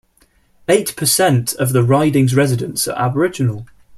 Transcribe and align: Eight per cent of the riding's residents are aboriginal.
Eight 0.67 0.95
per 0.95 1.05
cent 1.05 1.53
of 1.53 1.73
the 1.73 1.83
riding's 1.83 2.33
residents 2.35 2.87
are 2.87 2.97
aboriginal. 2.97 3.67